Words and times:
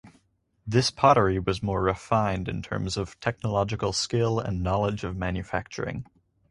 This 0.65 0.89
pottery 0.89 1.37
was 1.37 1.61
more 1.61 1.79
refined 1.83 2.47
in 2.47 2.63
terms 2.63 2.97
of 2.97 3.19
technological 3.19 3.93
skill 3.93 4.39
and 4.39 4.63
knowledge 4.63 5.03
of 5.03 5.15
manufacturing. 5.15 6.07